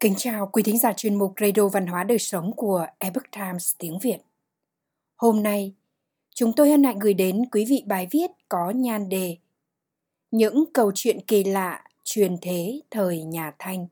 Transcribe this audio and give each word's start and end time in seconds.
Kính 0.00 0.14
chào 0.16 0.46
quý 0.46 0.62
thính 0.62 0.78
giả 0.78 0.92
chuyên 0.92 1.14
mục 1.14 1.34
Radio 1.40 1.68
Văn 1.68 1.86
hóa 1.86 2.04
Đời 2.04 2.18
Sống 2.18 2.52
của 2.56 2.86
Epoch 2.98 3.30
Times 3.32 3.74
tiếng 3.78 3.98
Việt. 3.98 4.18
Hôm 5.16 5.42
nay, 5.42 5.74
chúng 6.34 6.52
tôi 6.56 6.70
hân 6.70 6.84
hạnh 6.84 6.98
gửi 6.98 7.14
đến 7.14 7.42
quý 7.52 7.64
vị 7.68 7.84
bài 7.86 8.08
viết 8.10 8.30
có 8.48 8.70
nhan 8.70 9.08
đề 9.08 9.36
Những 10.30 10.64
câu 10.72 10.92
chuyện 10.94 11.20
kỳ 11.26 11.44
lạ 11.44 11.84
truyền 12.04 12.36
thế 12.42 12.80
thời 12.90 13.22
nhà 13.22 13.52
Thanh. 13.58 13.86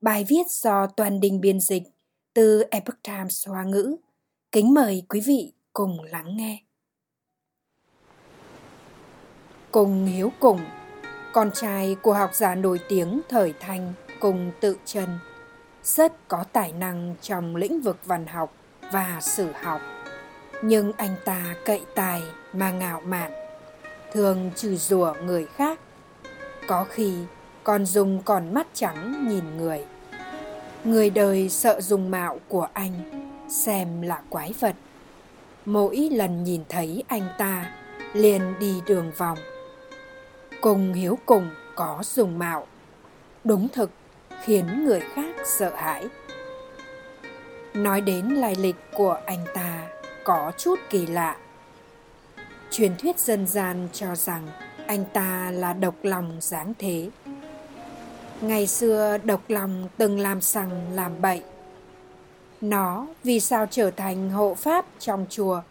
Bài 0.00 0.24
viết 0.28 0.46
do 0.48 0.86
Toàn 0.86 1.20
Đình 1.20 1.40
biên 1.40 1.60
dịch 1.60 1.82
từ 2.34 2.62
Epoch 2.70 3.02
Times 3.02 3.48
Hoa 3.48 3.64
ngữ. 3.64 3.96
Kính 4.52 4.74
mời 4.74 5.02
quý 5.08 5.20
vị 5.20 5.52
cùng 5.72 6.02
lắng 6.02 6.36
nghe. 6.36 6.62
Cùng 9.70 10.06
Hiếu 10.06 10.32
Cùng, 10.40 10.60
con 11.32 11.50
trai 11.54 11.96
của 12.02 12.14
học 12.14 12.30
giả 12.34 12.54
nổi 12.54 12.80
tiếng 12.88 13.20
thời 13.28 13.54
Thanh 13.60 13.94
cùng 14.22 14.50
tự 14.60 14.76
trần 14.84 15.18
rất 15.84 16.28
có 16.28 16.44
tài 16.52 16.72
năng 16.72 17.14
trong 17.22 17.56
lĩnh 17.56 17.80
vực 17.80 17.96
văn 18.04 18.26
học 18.26 18.52
và 18.92 19.18
sử 19.20 19.52
học. 19.62 19.80
Nhưng 20.62 20.92
anh 20.92 21.16
ta 21.24 21.54
cậy 21.64 21.82
tài 21.94 22.22
mà 22.52 22.70
ngạo 22.70 23.00
mạn, 23.00 23.32
thường 24.12 24.50
trừ 24.56 24.76
rủa 24.76 25.14
người 25.24 25.46
khác. 25.46 25.78
Có 26.66 26.84
khi 26.84 27.14
còn 27.64 27.86
dùng 27.86 28.22
còn 28.24 28.54
mắt 28.54 28.66
trắng 28.74 29.28
nhìn 29.28 29.56
người. 29.56 29.84
Người 30.84 31.10
đời 31.10 31.48
sợ 31.48 31.80
dùng 31.80 32.10
mạo 32.10 32.40
của 32.48 32.68
anh, 32.72 32.92
xem 33.48 34.02
là 34.02 34.22
quái 34.30 34.52
vật. 34.60 34.74
Mỗi 35.64 36.08
lần 36.12 36.44
nhìn 36.44 36.62
thấy 36.68 37.04
anh 37.08 37.28
ta, 37.38 37.72
liền 38.12 38.58
đi 38.60 38.82
đường 38.86 39.12
vòng. 39.16 39.38
Cùng 40.60 40.92
hiếu 40.92 41.18
cùng 41.26 41.50
có 41.74 42.02
dùng 42.04 42.38
mạo. 42.38 42.66
Đúng 43.44 43.68
thực 43.68 43.90
khiến 44.44 44.84
người 44.84 45.00
khác 45.14 45.34
sợ 45.44 45.72
hãi. 45.76 46.06
Nói 47.74 48.00
đến 48.00 48.28
lai 48.28 48.54
lịch 48.54 48.76
của 48.94 49.18
anh 49.26 49.44
ta, 49.54 49.88
có 50.24 50.52
chút 50.58 50.78
kỳ 50.90 51.06
lạ. 51.06 51.36
Truyền 52.70 52.96
thuyết 52.96 53.18
dân 53.18 53.46
gian 53.46 53.88
cho 53.92 54.14
rằng 54.14 54.48
anh 54.86 55.04
ta 55.12 55.50
là 55.50 55.72
độc 55.72 55.94
lòng 56.02 56.36
giáng 56.40 56.72
thế. 56.78 57.10
Ngày 58.40 58.66
xưa, 58.66 59.18
độc 59.24 59.40
lòng 59.48 59.88
từng 59.96 60.20
làm 60.20 60.40
sằng, 60.40 60.94
làm 60.94 61.20
bậy. 61.20 61.42
Nó 62.60 63.06
vì 63.24 63.40
sao 63.40 63.66
trở 63.70 63.90
thành 63.90 64.30
hộ 64.30 64.54
pháp 64.54 64.86
trong 64.98 65.26
chùa, 65.30 65.62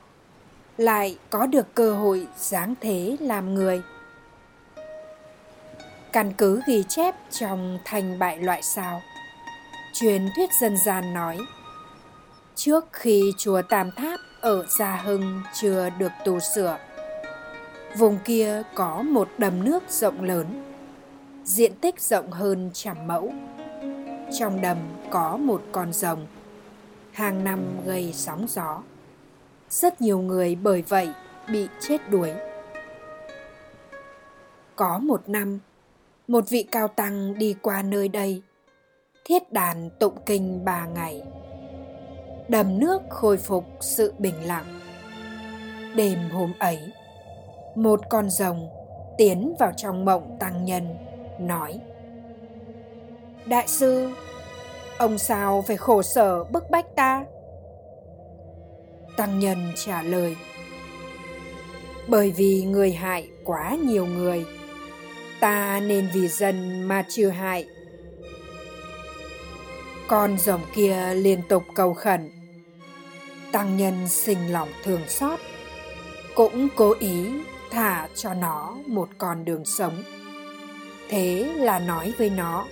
lại 0.77 1.17
có 1.29 1.45
được 1.45 1.75
cơ 1.75 1.93
hội 1.93 2.27
giáng 2.37 2.73
thế 2.81 3.17
làm 3.19 3.53
người? 3.53 3.81
Căn 6.13 6.33
cứ 6.37 6.61
ghi 6.67 6.83
chép 6.83 7.15
trong 7.29 7.79
thành 7.85 8.19
bại 8.19 8.37
loại 8.37 8.61
sao. 8.63 9.01
Truyền 9.93 10.29
thuyết 10.35 10.49
dân 10.61 10.77
gian 10.77 11.13
nói, 11.13 11.37
trước 12.55 12.85
khi 12.91 13.33
chùa 13.37 13.61
Tam 13.61 13.91
Tháp 13.91 14.19
ở 14.41 14.65
Gia 14.79 14.95
Hưng 14.95 15.41
chưa 15.53 15.89
được 15.89 16.11
tu 16.25 16.39
sửa, 16.39 16.77
vùng 17.97 18.17
kia 18.25 18.63
có 18.75 19.01
một 19.01 19.29
đầm 19.37 19.63
nước 19.63 19.83
rộng 19.89 20.23
lớn, 20.23 20.63
diện 21.43 21.75
tích 21.75 22.01
rộng 22.01 22.31
hơn 22.31 22.69
trăm 22.73 23.07
mẫu. 23.07 23.33
Trong 24.39 24.61
đầm 24.61 24.77
có 25.09 25.37
một 25.37 25.63
con 25.71 25.93
rồng, 25.93 26.25
hàng 27.11 27.43
năm 27.43 27.59
gây 27.85 28.13
sóng 28.13 28.45
gió. 28.49 28.81
Rất 29.69 30.01
nhiều 30.01 30.19
người 30.19 30.55
bởi 30.55 30.83
vậy 30.87 31.09
bị 31.47 31.67
chết 31.79 32.09
đuối. 32.09 32.31
Có 34.75 34.97
một 34.97 35.29
năm, 35.29 35.59
một 36.31 36.49
vị 36.49 36.63
cao 36.71 36.87
tăng 36.87 37.37
đi 37.37 37.55
qua 37.61 37.81
nơi 37.81 38.07
đây. 38.07 38.41
Thiết 39.25 39.51
đàn 39.51 39.89
tụng 39.99 40.15
kinh 40.25 40.65
ba 40.65 40.85
ngày. 40.85 41.21
Đầm 42.47 42.79
nước 42.79 43.01
khôi 43.09 43.37
phục 43.37 43.65
sự 43.81 44.13
bình 44.17 44.47
lặng. 44.47 44.79
Đêm 45.95 46.29
hôm 46.29 46.53
ấy, 46.59 46.79
một 47.75 47.99
con 48.09 48.29
rồng 48.29 48.69
tiến 49.17 49.55
vào 49.59 49.71
trong 49.77 50.05
mộng 50.05 50.37
tăng 50.39 50.65
nhân, 50.65 50.95
nói, 51.39 51.79
đại 53.45 53.67
sư, 53.67 54.09
ông 54.97 55.17
sao 55.17 55.63
phải 55.67 55.77
khổ 55.77 56.01
sở 56.01 56.43
bức 56.43 56.69
bách 56.69 56.95
ta? 56.95 57.25
Tăng 59.17 59.39
nhân 59.39 59.57
trả 59.75 60.03
lời, 60.03 60.35
bởi 62.07 62.31
vì 62.31 62.63
người 62.63 62.93
hại 62.93 63.27
quá 63.45 63.77
nhiều 63.83 64.05
người 64.05 64.45
ta 65.41 65.79
nên 65.79 66.07
vì 66.13 66.27
dân 66.27 66.87
mà 66.87 67.05
trừ 67.09 67.29
hại. 67.29 67.67
Con 70.07 70.37
rồng 70.37 70.61
kia 70.75 71.13
liên 71.13 71.41
tục 71.49 71.63
cầu 71.75 71.93
khẩn. 71.93 72.31
Tăng 73.51 73.77
nhân 73.77 74.07
sinh 74.07 74.51
lòng 74.51 74.69
thương 74.83 75.01
xót, 75.07 75.39
cũng 76.35 76.67
cố 76.75 76.95
ý 76.99 77.25
thả 77.71 78.07
cho 78.15 78.33
nó 78.33 78.77
một 78.87 79.09
con 79.17 79.45
đường 79.45 79.65
sống. 79.65 80.03
Thế 81.09 81.53
là 81.57 81.79
nói 81.79 82.13
với 82.17 82.29
nó, 82.29 82.67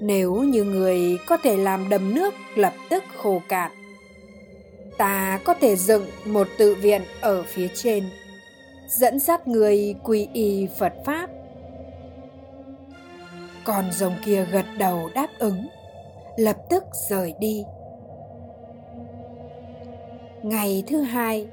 nếu 0.00 0.34
như 0.34 0.64
người 0.64 1.18
có 1.26 1.36
thể 1.36 1.56
làm 1.56 1.88
đầm 1.88 2.14
nước 2.14 2.34
lập 2.54 2.74
tức 2.90 3.04
khô 3.16 3.42
cạn, 3.48 3.70
ta 4.98 5.40
có 5.44 5.54
thể 5.54 5.76
dựng 5.76 6.06
một 6.24 6.48
tự 6.58 6.74
viện 6.74 7.02
ở 7.20 7.42
phía 7.42 7.68
trên, 7.74 8.10
dẫn 8.88 9.18
dắt 9.18 9.48
người 9.48 9.94
quy 10.04 10.28
y 10.32 10.68
phật 10.78 10.92
pháp 11.06 11.30
con 13.64 13.92
rồng 13.92 14.16
kia 14.24 14.46
gật 14.50 14.66
đầu 14.78 15.10
đáp 15.14 15.28
ứng. 15.38 15.68
Lập 16.36 16.56
tức 16.70 16.84
rời 17.08 17.34
đi. 17.40 17.64
Ngày 20.42 20.84
thứ 20.86 21.00
hai, 21.00 21.48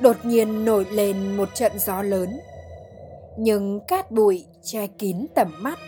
đột 0.00 0.16
nhiên 0.24 0.64
nổi 0.64 0.86
lên 0.90 1.36
một 1.36 1.54
trận 1.54 1.72
gió 1.78 2.02
lớn. 2.02 2.40
Nhưng 3.36 3.80
cát 3.80 4.10
bụi 4.10 4.46
che 4.62 4.86
kín 4.86 5.26
tầm 5.34 5.54
mắt. 5.58 5.78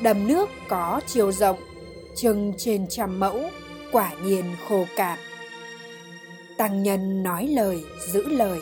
Đầm 0.00 0.26
nước 0.26 0.48
có 0.68 1.00
chiều 1.06 1.32
rộng, 1.32 1.58
chừng 2.16 2.52
trên 2.58 2.86
trăm 2.88 3.20
mẫu, 3.20 3.40
quả 3.92 4.12
nhiên 4.24 4.44
khô 4.68 4.84
cạn. 4.96 5.18
Tăng 6.58 6.82
nhân 6.82 7.22
nói 7.22 7.46
lời, 7.46 7.84
giữ 8.12 8.28
lời. 8.28 8.58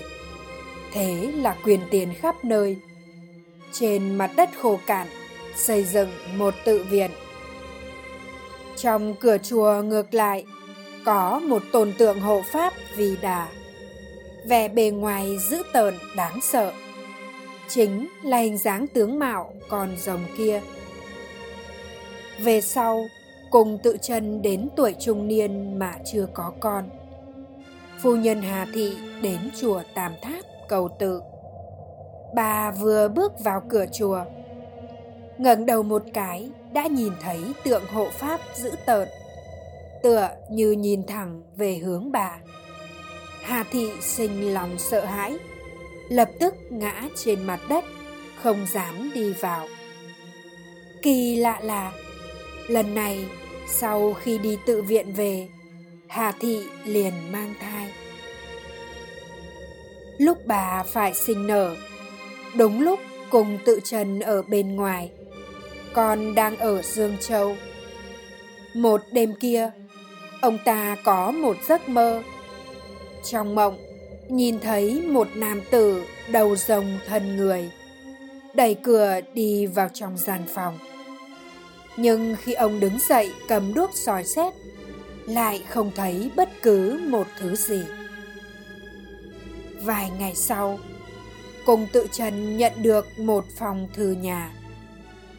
Thế 0.92 1.32
là 1.36 1.56
quyền 1.64 1.80
tiền 1.90 2.14
khắp 2.14 2.44
nơi. 2.44 2.76
Trên 3.72 4.14
mặt 4.14 4.30
đất 4.36 4.48
khô 4.60 4.78
cạn 4.86 5.06
xây 5.56 5.84
dựng 5.84 6.08
một 6.36 6.54
tự 6.64 6.84
viện. 6.90 7.10
Trong 8.76 9.14
cửa 9.14 9.38
chùa 9.38 9.82
ngược 9.82 10.14
lại, 10.14 10.44
có 11.04 11.38
một 11.38 11.62
tôn 11.72 11.92
tượng 11.98 12.20
hộ 12.20 12.42
pháp 12.52 12.72
vì 12.96 13.16
đà. 13.16 13.48
Vẻ 14.46 14.68
bề 14.68 14.90
ngoài 14.90 15.36
dữ 15.50 15.62
tợn 15.72 15.94
đáng 16.16 16.40
sợ. 16.42 16.72
Chính 17.68 18.08
là 18.22 18.38
hình 18.38 18.58
dáng 18.58 18.86
tướng 18.86 19.18
mạo 19.18 19.52
con 19.68 19.96
rồng 19.98 20.20
kia. 20.36 20.60
Về 22.38 22.60
sau, 22.60 23.06
cùng 23.50 23.78
tự 23.82 23.96
chân 24.02 24.42
đến 24.42 24.68
tuổi 24.76 24.94
trung 25.00 25.28
niên 25.28 25.78
mà 25.78 25.94
chưa 26.04 26.26
có 26.34 26.52
con. 26.60 26.84
Phu 28.02 28.16
nhân 28.16 28.42
Hà 28.42 28.66
Thị 28.74 28.96
đến 29.22 29.50
chùa 29.60 29.82
Tam 29.94 30.12
Tháp 30.22 30.44
cầu 30.68 30.88
tự. 30.98 31.20
Bà 32.34 32.70
vừa 32.70 33.08
bước 33.08 33.32
vào 33.44 33.62
cửa 33.68 33.86
chùa 33.92 34.24
ngẩng 35.38 35.66
đầu 35.66 35.82
một 35.82 36.02
cái, 36.14 36.50
đã 36.72 36.86
nhìn 36.86 37.12
thấy 37.20 37.40
tượng 37.64 37.86
hộ 37.86 38.08
pháp 38.10 38.40
dữ 38.54 38.70
tợn. 38.86 39.08
Tựa 40.02 40.28
như 40.50 40.72
nhìn 40.72 41.06
thẳng 41.06 41.42
về 41.56 41.74
hướng 41.74 42.12
bà. 42.12 42.38
Hà 43.42 43.64
thị 43.70 43.90
sinh 44.00 44.54
lòng 44.54 44.78
sợ 44.78 45.04
hãi, 45.04 45.38
lập 46.08 46.30
tức 46.40 46.54
ngã 46.70 47.08
trên 47.16 47.42
mặt 47.42 47.60
đất, 47.68 47.84
không 48.42 48.66
dám 48.72 49.10
đi 49.14 49.32
vào. 49.32 49.68
Kỳ 51.02 51.36
lạ 51.36 51.60
là, 51.62 51.92
lần 52.68 52.94
này, 52.94 53.24
sau 53.68 54.14
khi 54.14 54.38
đi 54.38 54.58
tự 54.66 54.82
viện 54.82 55.12
về, 55.12 55.48
hà 56.08 56.32
thị 56.40 56.62
liền 56.84 57.12
mang 57.32 57.54
thai. 57.60 57.88
Lúc 60.18 60.46
bà 60.46 60.82
phải 60.82 61.14
sinh 61.14 61.46
nở, 61.46 61.76
đúng 62.56 62.80
lúc 62.80 63.00
cùng 63.30 63.58
tự 63.64 63.80
trần 63.84 64.20
ở 64.20 64.42
bên 64.42 64.76
ngoài 64.76 65.10
con 65.94 66.34
đang 66.34 66.56
ở 66.56 66.82
Dương 66.82 67.16
Châu. 67.20 67.56
Một 68.74 69.00
đêm 69.12 69.34
kia, 69.40 69.70
ông 70.40 70.58
ta 70.64 70.96
có 71.04 71.30
một 71.30 71.56
giấc 71.68 71.88
mơ. 71.88 72.22
Trong 73.24 73.54
mộng, 73.54 73.78
nhìn 74.28 74.60
thấy 74.60 75.00
một 75.00 75.28
nam 75.34 75.60
tử 75.70 76.04
đầu 76.28 76.56
rồng 76.56 76.98
thân 77.06 77.36
người, 77.36 77.70
đẩy 78.54 78.74
cửa 78.74 79.20
đi 79.34 79.66
vào 79.66 79.88
trong 79.92 80.18
gian 80.18 80.40
phòng. 80.54 80.78
Nhưng 81.96 82.36
khi 82.42 82.52
ông 82.52 82.80
đứng 82.80 82.98
dậy 83.08 83.32
cầm 83.48 83.74
đuốc 83.74 83.90
soi 83.94 84.24
xét, 84.24 84.54
lại 85.26 85.62
không 85.68 85.90
thấy 85.96 86.30
bất 86.36 86.48
cứ 86.62 87.00
một 87.08 87.26
thứ 87.38 87.56
gì. 87.56 87.82
Vài 89.82 90.10
ngày 90.18 90.34
sau, 90.34 90.78
cùng 91.66 91.86
tự 91.92 92.06
trần 92.12 92.56
nhận 92.56 92.72
được 92.76 93.18
một 93.18 93.44
phòng 93.58 93.88
thư 93.94 94.10
nhà 94.12 94.50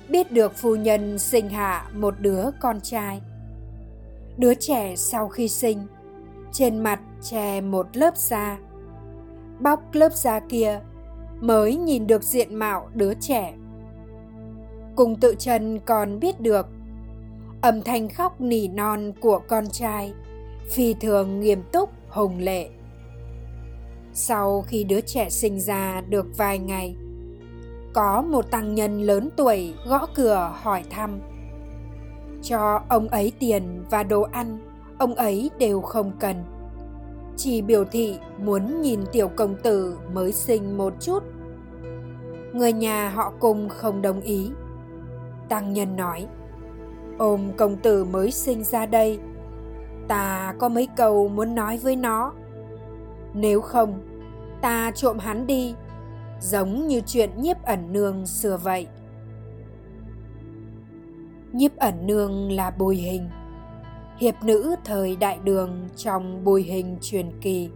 biết 0.09 0.31
được 0.31 0.57
phu 0.57 0.75
nhân 0.75 1.19
sinh 1.19 1.49
hạ 1.49 1.89
một 1.93 2.15
đứa 2.19 2.43
con 2.59 2.81
trai. 2.81 3.21
Đứa 4.37 4.53
trẻ 4.53 4.95
sau 4.95 5.27
khi 5.27 5.47
sinh, 5.47 5.87
trên 6.51 6.79
mặt 6.79 6.99
che 7.21 7.61
một 7.61 7.97
lớp 7.97 8.17
da. 8.17 8.57
Bóc 9.59 9.79
lớp 9.93 10.13
da 10.13 10.39
kia 10.39 10.79
mới 11.39 11.75
nhìn 11.75 12.07
được 12.07 12.23
diện 12.23 12.55
mạo 12.55 12.89
đứa 12.93 13.13
trẻ. 13.13 13.53
Cùng 14.95 15.19
tự 15.19 15.35
chân 15.39 15.79
còn 15.85 16.19
biết 16.19 16.39
được 16.39 16.67
âm 17.61 17.81
thanh 17.81 18.09
khóc 18.09 18.41
nỉ 18.41 18.67
non 18.67 19.11
của 19.19 19.39
con 19.47 19.67
trai 19.71 20.13
phi 20.71 20.93
thường 20.93 21.39
nghiêm 21.39 21.63
túc 21.71 21.89
hùng 22.09 22.37
lệ 22.39 22.69
sau 24.17 24.61
khi 24.61 24.83
đứa 24.83 25.01
trẻ 25.01 25.29
sinh 25.29 25.59
ra 25.59 26.01
được 26.09 26.25
vài 26.37 26.59
ngày 26.59 26.95
có 27.95 28.21
một 28.21 28.51
tăng 28.51 28.75
nhân 28.75 29.01
lớn 29.01 29.29
tuổi 29.35 29.73
gõ 29.87 30.05
cửa 30.15 30.51
hỏi 30.61 30.83
thăm. 30.89 31.19
Cho 32.41 32.81
ông 32.89 33.07
ấy 33.07 33.31
tiền 33.39 33.83
và 33.89 34.03
đồ 34.03 34.21
ăn, 34.21 34.59
ông 34.97 35.15
ấy 35.15 35.51
đều 35.59 35.81
không 35.81 36.11
cần. 36.19 36.35
Chỉ 37.37 37.61
biểu 37.61 37.85
thị 37.85 38.19
muốn 38.37 38.81
nhìn 38.81 38.99
tiểu 39.11 39.27
công 39.27 39.55
tử 39.63 39.97
mới 40.13 40.31
sinh 40.31 40.77
một 40.77 40.93
chút. 40.99 41.23
Người 42.53 42.73
nhà 42.73 43.09
họ 43.09 43.33
cùng 43.39 43.69
không 43.69 44.01
đồng 44.01 44.21
ý. 44.21 44.51
Tăng 45.49 45.73
nhân 45.73 45.95
nói, 45.95 46.27
ôm 47.17 47.51
công 47.57 47.77
tử 47.77 48.05
mới 48.05 48.31
sinh 48.31 48.63
ra 48.63 48.85
đây, 48.85 49.19
ta 50.07 50.53
có 50.59 50.69
mấy 50.69 50.87
câu 50.97 51.27
muốn 51.27 51.55
nói 51.55 51.79
với 51.83 51.95
nó. 51.95 52.33
Nếu 53.33 53.61
không, 53.61 53.99
ta 54.61 54.91
trộm 54.95 55.19
hắn 55.19 55.47
đi 55.47 55.75
giống 56.39 56.87
như 56.87 57.01
chuyện 57.07 57.29
nhiếp 57.37 57.63
ẩn 57.63 57.93
nương 57.93 58.25
xưa 58.25 58.57
vậy. 58.63 58.87
Nhiếp 61.53 61.77
ẩn 61.77 62.07
nương 62.07 62.51
là 62.51 62.71
bùi 62.71 62.95
hình. 62.95 63.29
Hiệp 64.17 64.43
nữ 64.43 64.75
thời 64.85 65.15
đại 65.15 65.39
đường 65.43 65.87
trong 65.95 66.43
bùi 66.43 66.63
hình 66.63 66.97
truyền 67.01 67.31
kỳ. 67.41 67.69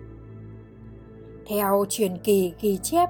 Theo 1.47 1.85
truyền 1.89 2.17
kỳ 2.17 2.53
ghi 2.61 2.77
chép, 2.77 3.09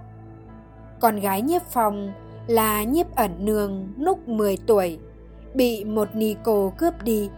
con 1.00 1.20
gái 1.20 1.42
nhiếp 1.42 1.62
phong 1.62 2.12
là 2.48 2.84
nhiếp 2.84 3.16
ẩn 3.16 3.46
nương 3.46 3.94
lúc 3.98 4.28
10 4.28 4.58
tuổi, 4.68 5.00
bị 5.54 5.84
một 5.84 6.16
ni 6.16 6.36
cô 6.44 6.74
cướp 6.78 7.04
đi. 7.04 7.30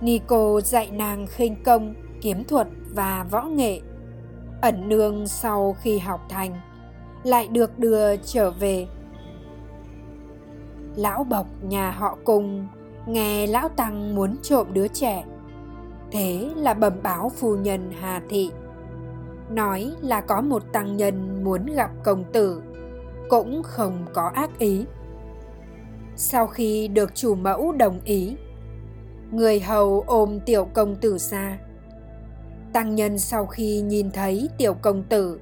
Ni 0.00 0.20
cô 0.26 0.60
dạy 0.60 0.90
nàng 0.90 1.26
khinh 1.26 1.62
công, 1.64 1.94
kiếm 2.20 2.44
thuật 2.44 2.68
và 2.94 3.26
võ 3.30 3.42
nghệ, 3.42 3.80
ẩn 4.60 4.88
nương 4.88 5.26
sau 5.26 5.76
khi 5.80 5.98
học 5.98 6.20
thành 6.28 6.71
lại 7.24 7.48
được 7.48 7.78
đưa 7.78 8.16
trở 8.16 8.50
về. 8.50 8.86
Lão 10.96 11.24
bộc 11.24 11.46
nhà 11.62 11.90
họ 11.90 12.18
cùng, 12.24 12.66
nghe 13.06 13.46
lão 13.46 13.68
tăng 13.68 14.14
muốn 14.14 14.36
trộm 14.42 14.66
đứa 14.72 14.88
trẻ. 14.88 15.24
Thế 16.10 16.50
là 16.56 16.74
bẩm 16.74 16.92
báo 17.02 17.28
phu 17.28 17.56
nhân 17.56 17.92
hà 18.00 18.22
thị, 18.28 18.50
nói 19.50 19.92
là 20.00 20.20
có 20.20 20.40
một 20.40 20.72
tăng 20.72 20.96
nhân 20.96 21.44
muốn 21.44 21.66
gặp 21.66 21.90
công 22.04 22.24
tử, 22.32 22.62
cũng 23.28 23.62
không 23.62 24.06
có 24.14 24.30
ác 24.34 24.58
ý. 24.58 24.84
Sau 26.16 26.46
khi 26.46 26.88
được 26.88 27.14
chủ 27.14 27.34
mẫu 27.34 27.72
đồng 27.72 28.00
ý, 28.04 28.36
người 29.30 29.60
hầu 29.60 30.04
ôm 30.06 30.40
tiểu 30.46 30.64
công 30.74 30.96
tử 30.96 31.18
ra. 31.18 31.58
Tăng 32.72 32.94
nhân 32.94 33.18
sau 33.18 33.46
khi 33.46 33.80
nhìn 33.80 34.10
thấy 34.10 34.48
tiểu 34.58 34.74
công 34.74 35.02
tử 35.02 35.40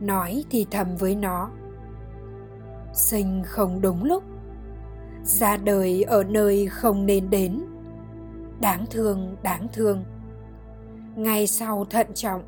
nói 0.00 0.44
thì 0.50 0.66
thầm 0.70 0.96
với 0.96 1.14
nó. 1.14 1.50
Sinh 2.94 3.42
không 3.46 3.80
đúng 3.80 4.04
lúc. 4.04 4.22
Ra 5.24 5.56
đời 5.56 6.02
ở 6.02 6.24
nơi 6.24 6.66
không 6.66 7.06
nên 7.06 7.30
đến. 7.30 7.60
Đáng 8.60 8.84
thương 8.90 9.36
đáng 9.42 9.66
thương. 9.72 10.04
Ngày 11.16 11.46
sau 11.46 11.84
thận 11.84 12.06
trọng, 12.14 12.42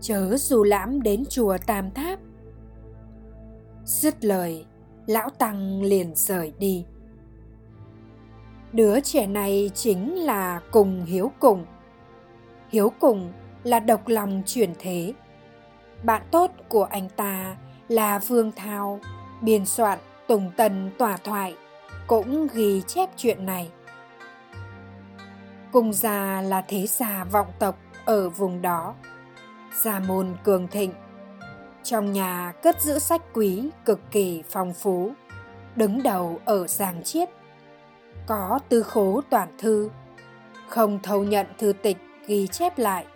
chớ 0.00 0.36
dù 0.36 0.64
lãm 0.64 1.02
đến 1.02 1.24
chùa 1.28 1.58
tam 1.66 1.90
tháp. 1.90 2.18
Dứt 3.84 4.24
lời, 4.24 4.66
lão 5.06 5.30
tăng 5.30 5.82
liền 5.82 6.14
rời 6.14 6.52
đi. 6.58 6.84
Đứa 8.72 9.00
trẻ 9.00 9.26
này 9.26 9.70
chính 9.74 10.14
là 10.14 10.60
cùng 10.70 11.04
hiếu 11.04 11.32
cùng. 11.40 11.64
Hiếu 12.68 12.92
cùng 13.00 13.32
là 13.64 13.80
độc 13.80 14.08
lòng 14.08 14.42
chuyển 14.46 14.70
thế 14.78 15.12
bạn 16.04 16.22
tốt 16.30 16.50
của 16.68 16.84
anh 16.84 17.08
ta 17.08 17.56
là 17.88 18.18
vương 18.18 18.52
thao, 18.52 19.00
biên 19.40 19.66
soạn 19.66 19.98
tùng 20.28 20.50
tần 20.56 20.90
tỏa 20.98 21.16
thoại, 21.16 21.54
cũng 22.06 22.46
ghi 22.54 22.82
chép 22.86 23.10
chuyện 23.16 23.46
này. 23.46 23.70
Cùng 25.72 25.92
già 25.92 26.42
là 26.42 26.64
thế 26.68 26.86
gia 26.86 27.24
vọng 27.24 27.52
tộc 27.58 27.78
ở 28.04 28.28
vùng 28.28 28.62
đó, 28.62 28.94
gia 29.82 30.00
môn 30.00 30.36
cường 30.44 30.68
thịnh. 30.68 30.92
Trong 31.82 32.12
nhà 32.12 32.52
cất 32.62 32.82
giữ 32.82 32.98
sách 32.98 33.22
quý 33.32 33.68
cực 33.84 34.00
kỳ 34.10 34.42
phong 34.50 34.74
phú, 34.74 35.12
đứng 35.76 36.02
đầu 36.02 36.40
ở 36.44 36.66
giang 36.66 37.02
chiết, 37.02 37.28
có 38.26 38.58
tư 38.68 38.82
khố 38.82 39.20
toàn 39.30 39.48
thư, 39.58 39.90
không 40.68 40.98
thâu 41.02 41.24
nhận 41.24 41.46
thư 41.58 41.72
tịch 41.72 41.96
ghi 42.26 42.46
chép 42.46 42.78
lại 42.78 43.06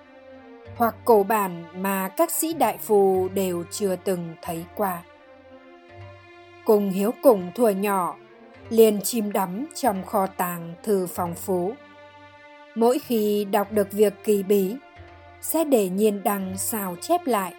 hoặc 0.78 0.94
cổ 1.04 1.22
bản 1.22 1.64
mà 1.82 2.08
các 2.08 2.30
sĩ 2.30 2.52
đại 2.52 2.78
phù 2.78 3.28
đều 3.34 3.64
chưa 3.70 3.96
từng 3.96 4.34
thấy 4.42 4.64
qua. 4.74 5.02
Cùng 6.64 6.90
hiếu 6.90 7.12
cùng 7.22 7.50
thuở 7.54 7.70
nhỏ, 7.70 8.16
liền 8.70 9.00
chìm 9.00 9.32
đắm 9.32 9.66
trong 9.74 10.04
kho 10.04 10.26
tàng 10.26 10.74
thư 10.82 11.06
phong 11.06 11.34
phú. 11.34 11.72
Mỗi 12.74 12.98
khi 12.98 13.44
đọc 13.44 13.72
được 13.72 13.92
việc 13.92 14.14
kỳ 14.24 14.42
bí, 14.42 14.76
sẽ 15.40 15.64
để 15.64 15.88
nhiên 15.88 16.22
đăng 16.22 16.54
sao 16.56 16.96
chép 17.00 17.26
lại, 17.26 17.54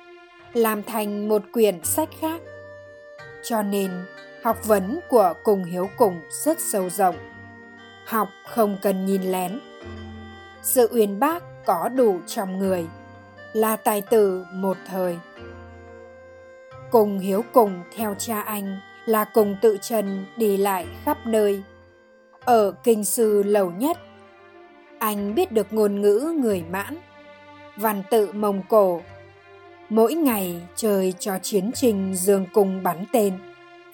làm 0.54 0.84
thành 0.84 1.30
một 1.30 1.42
quyển 1.54 1.84
sách 1.84 2.10
khác. 2.20 2.42
Cho 3.44 3.62
nên, 3.62 3.92
học 4.44 4.58
vấn 4.68 5.00
của 5.10 5.34
cùng 5.44 5.64
hiếu 5.64 5.90
cùng 5.98 6.22
rất 6.46 6.60
sâu 6.60 6.90
rộng. 6.90 7.16
Học 8.06 8.30
không 8.50 8.78
cần 8.82 9.06
nhìn 9.06 9.22
lén. 9.22 9.60
Sự 10.62 10.90
uyên 10.92 11.20
bác 11.20 11.44
có 11.66 11.90
đủ 11.90 12.20
trong 12.28 12.60
người 12.60 12.86
là 13.54 13.76
tài 13.76 14.02
tử 14.02 14.46
một 14.54 14.78
thời. 14.88 15.18
Cùng 16.92 17.20
hiếu 17.20 17.44
cùng 17.54 17.84
theo 17.96 18.16
cha 18.18 18.42
anh 18.42 18.80
là 19.06 19.26
cùng 19.34 19.56
tự 19.62 19.78
trần 19.82 20.26
đi 20.38 20.58
lại 20.58 20.88
khắp 21.04 21.18
nơi. 21.26 21.64
Ở 22.40 22.74
kinh 22.84 23.06
sư 23.06 23.44
lầu 23.44 23.72
nhất, 23.72 23.98
anh 25.00 25.36
biết 25.36 25.52
được 25.52 25.74
ngôn 25.74 26.02
ngữ 26.02 26.34
người 26.42 26.64
mãn, 26.72 26.98
văn 27.78 28.04
tự 28.10 28.32
mông 28.34 28.62
cổ. 28.70 29.02
Mỗi 29.90 30.14
ngày 30.14 30.62
trời 30.76 31.14
cho 31.20 31.40
chiến 31.42 31.72
trình 31.76 32.14
dương 32.16 32.46
cung 32.54 32.84
bắn 32.84 33.06
tên, 33.12 33.34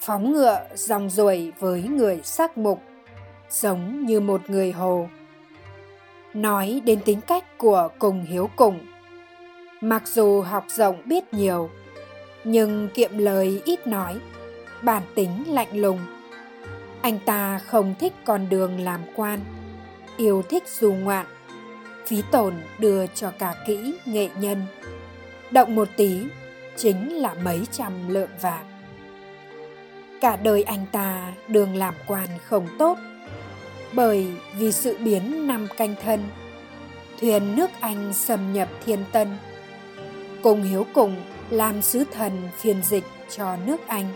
phóng 0.00 0.32
ngựa 0.32 0.66
dòng 0.74 1.10
ruổi 1.10 1.52
với 1.58 1.82
người 1.82 2.20
sắc 2.24 2.58
mục, 2.58 2.82
giống 3.50 4.06
như 4.06 4.20
một 4.20 4.50
người 4.50 4.72
hồ. 4.72 5.08
Nói 6.34 6.82
đến 6.84 7.00
tính 7.04 7.20
cách 7.20 7.58
của 7.58 7.88
cùng 7.98 8.24
hiếu 8.24 8.50
cùng 8.56 8.78
mặc 9.80 10.02
dù 10.08 10.40
học 10.40 10.64
rộng 10.68 11.02
biết 11.04 11.34
nhiều, 11.34 11.70
nhưng 12.44 12.88
kiệm 12.94 13.18
lời 13.18 13.62
ít 13.64 13.86
nói, 13.86 14.20
bản 14.82 15.02
tính 15.14 15.44
lạnh 15.48 15.76
lùng. 15.80 15.98
Anh 17.02 17.18
ta 17.24 17.58
không 17.58 17.94
thích 17.98 18.12
con 18.24 18.48
đường 18.48 18.80
làm 18.80 19.00
quan, 19.14 19.40
yêu 20.16 20.42
thích 20.42 20.68
du 20.68 20.92
ngoạn, 20.92 21.26
phí 22.06 22.22
tổn 22.30 22.54
đưa 22.78 23.06
cho 23.06 23.32
cả 23.38 23.54
kỹ 23.66 23.94
nghệ 24.04 24.28
nhân. 24.40 24.66
Động 25.50 25.74
một 25.74 25.88
tí 25.96 26.22
chính 26.76 27.16
là 27.16 27.34
mấy 27.34 27.66
trăm 27.72 27.92
lượng 28.08 28.30
vàng 28.40 28.76
cả 30.20 30.36
đời 30.36 30.62
anh 30.62 30.86
ta 30.92 31.32
đường 31.48 31.76
làm 31.76 31.94
quan 32.06 32.28
không 32.44 32.68
tốt, 32.78 32.98
bởi 33.92 34.26
vì 34.58 34.72
sự 34.72 34.96
biến 34.98 35.46
năm 35.46 35.68
canh 35.76 35.94
thân. 36.04 36.24
Thuyền 37.20 37.56
nước 37.56 37.70
anh 37.80 38.12
xâm 38.12 38.52
nhập 38.52 38.68
thiên 38.86 39.04
tân 39.12 39.28
cùng 40.46 40.62
hiếu 40.62 40.86
cùng 40.94 41.16
làm 41.50 41.82
sứ 41.82 42.04
thần 42.12 42.32
phiên 42.56 42.82
dịch 42.82 43.04
cho 43.28 43.56
nước 43.66 43.86
anh, 43.86 44.06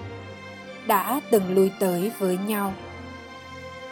đã 0.86 1.20
từng 1.30 1.54
lui 1.54 1.72
tới 1.80 2.12
với 2.18 2.38
nhau. 2.46 2.72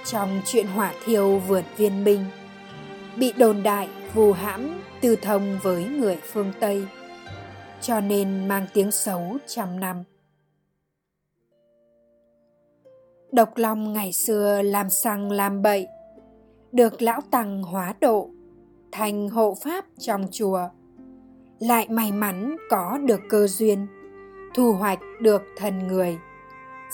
Trong 0.04 0.40
chuyện 0.44 0.66
hỏa 0.66 0.92
thiêu 1.04 1.38
vượt 1.38 1.64
viên 1.76 2.04
minh, 2.04 2.24
bị 3.16 3.32
đồn 3.32 3.62
đại 3.62 3.88
vù 4.14 4.32
hãm 4.32 4.80
tư 5.00 5.16
thông 5.16 5.58
với 5.62 5.84
người 5.84 6.16
phương 6.16 6.52
tây, 6.60 6.86
cho 7.80 8.00
nên 8.00 8.48
mang 8.48 8.66
tiếng 8.74 8.90
xấu 8.90 9.36
trăm 9.46 9.80
năm. 9.80 10.04
Độc 13.32 13.56
long 13.56 13.92
ngày 13.92 14.12
xưa 14.12 14.62
làm 14.62 14.90
xăng 14.90 15.30
làm 15.30 15.62
bậy, 15.62 15.86
được 16.72 17.02
lão 17.02 17.20
tăng 17.30 17.62
hóa 17.62 17.94
độ, 18.00 18.30
thành 18.92 19.28
hộ 19.28 19.56
pháp 19.64 19.84
trong 19.98 20.26
chùa 20.32 20.68
lại 21.58 21.86
may 21.90 22.12
mắn 22.12 22.56
có 22.70 22.98
được 23.04 23.20
cơ 23.28 23.46
duyên, 23.46 23.86
thu 24.54 24.72
hoạch 24.72 24.98
được 25.20 25.42
thần 25.56 25.86
người, 25.86 26.18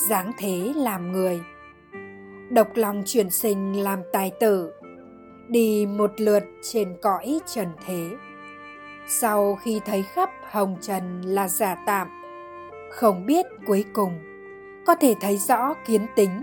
dáng 0.08 0.32
thế 0.38 0.72
làm 0.76 1.12
người. 1.12 1.40
Độc 2.50 2.68
lòng 2.74 3.02
chuyển 3.06 3.30
sinh 3.30 3.82
làm 3.82 3.98
tài 4.12 4.32
tử, 4.40 4.72
đi 5.48 5.86
một 5.86 6.20
lượt 6.20 6.44
trên 6.62 6.96
cõi 7.02 7.40
trần 7.46 7.68
thế. 7.86 8.10
Sau 9.08 9.54
khi 9.54 9.80
thấy 9.84 10.02
khắp 10.02 10.30
hồng 10.50 10.76
trần 10.80 11.20
là 11.20 11.48
giả 11.48 11.76
tạm, 11.86 12.08
không 12.90 13.26
biết 13.26 13.46
cuối 13.66 13.84
cùng 13.92 14.18
có 14.86 14.94
thể 14.94 15.14
thấy 15.20 15.36
rõ 15.36 15.74
kiến 15.86 16.06
tính, 16.16 16.42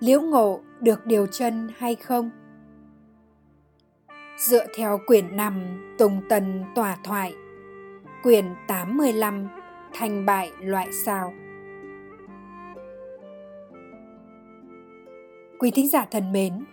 liễu 0.00 0.20
ngộ 0.20 0.60
được 0.80 1.06
điều 1.06 1.26
chân 1.26 1.68
hay 1.78 1.94
không? 1.94 2.30
Dựa 4.40 4.66
theo 4.74 4.98
quyển 5.06 5.36
5 5.36 5.94
Tùng 5.98 6.20
Tần 6.28 6.64
Tòa 6.74 6.96
Thoại, 7.04 7.34
quyển 8.22 8.54
815 8.68 9.48
Thành 9.94 10.26
bại 10.26 10.50
loại 10.60 10.88
sao. 11.04 11.32
Quý 15.58 15.70
thính 15.70 15.88
giả 15.88 16.06
thân 16.10 16.32
mến, 16.32 16.64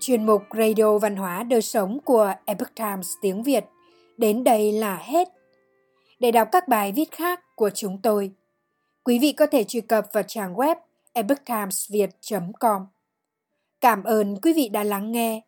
chuyên 0.00 0.26
mục 0.26 0.42
Radio 0.58 0.98
Văn 0.98 1.16
hóa 1.16 1.42
Đời 1.42 1.62
Sống 1.62 1.98
của 2.04 2.34
Epoch 2.44 2.74
Times 2.74 3.12
tiếng 3.20 3.42
Việt 3.42 3.64
đến 4.16 4.44
đây 4.44 4.72
là 4.72 4.96
hết. 4.96 5.28
Để 6.20 6.30
đọc 6.30 6.48
các 6.52 6.68
bài 6.68 6.92
viết 6.92 7.10
khác 7.10 7.56
của 7.56 7.70
chúng 7.70 7.98
tôi, 8.02 8.32
quý 9.04 9.18
vị 9.18 9.32
có 9.32 9.46
thể 9.46 9.64
truy 9.64 9.80
cập 9.80 10.06
vào 10.12 10.22
trang 10.22 10.54
web 10.54 10.76
epochtimesviet.com. 11.12 12.86
Cảm 13.80 14.04
ơn 14.04 14.36
quý 14.42 14.52
vị 14.52 14.68
đã 14.68 14.84
lắng 14.84 15.12
nghe 15.12 15.47